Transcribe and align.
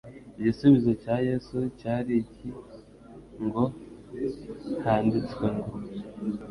igisubizo 0.39 0.91
cya 1.03 1.15
Yesu 1.29 1.57
cyari 1.79 2.11
iki 2.23 2.49
ngo: 3.45 3.63
"handitswe 4.83 5.45
ngo". 5.55 5.71